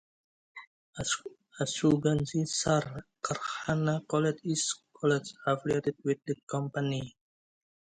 Ashuganj 1.63 2.29
Sar 2.59 2.85
Karkhana 3.23 3.93
College 4.09 4.39
is 4.45 4.63
college 4.97 5.29
affiliated 5.45 5.95
with 6.03 6.17
the 6.25 6.33
company. 6.49 7.15